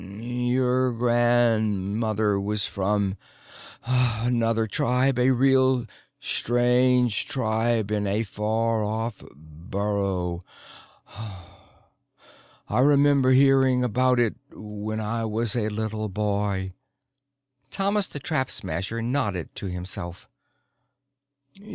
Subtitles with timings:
[0.01, 3.17] "Your grandmother was from
[3.83, 5.85] another tribe, a real
[6.19, 10.43] strange tribe in a faroff burrow.
[12.67, 16.73] I remember hearing about it when I was a little boy."
[17.69, 20.27] Thomas the Trap Smasher nodded to himself.